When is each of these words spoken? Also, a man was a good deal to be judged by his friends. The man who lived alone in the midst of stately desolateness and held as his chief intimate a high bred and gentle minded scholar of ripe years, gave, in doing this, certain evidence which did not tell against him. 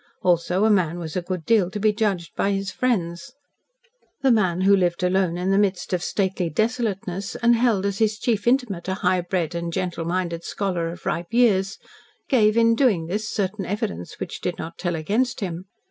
Also, 0.23 0.65
a 0.65 0.71
man 0.71 0.97
was 0.97 1.15
a 1.15 1.21
good 1.21 1.45
deal 1.45 1.69
to 1.69 1.79
be 1.79 1.93
judged 1.93 2.35
by 2.35 2.49
his 2.53 2.71
friends. 2.71 3.35
The 4.23 4.31
man 4.31 4.61
who 4.61 4.75
lived 4.75 5.03
alone 5.03 5.37
in 5.37 5.51
the 5.51 5.59
midst 5.59 5.93
of 5.93 6.01
stately 6.01 6.49
desolateness 6.49 7.35
and 7.35 7.55
held 7.55 7.85
as 7.85 7.99
his 7.99 8.17
chief 8.17 8.47
intimate 8.47 8.87
a 8.87 8.95
high 8.95 9.21
bred 9.21 9.53
and 9.53 9.71
gentle 9.71 10.05
minded 10.05 10.43
scholar 10.43 10.87
of 10.89 11.05
ripe 11.05 11.31
years, 11.31 11.77
gave, 12.27 12.57
in 12.57 12.73
doing 12.73 13.05
this, 13.05 13.29
certain 13.29 13.63
evidence 13.67 14.19
which 14.19 14.41
did 14.41 14.57
not 14.57 14.79
tell 14.79 14.95
against 14.95 15.39
him. 15.39 15.65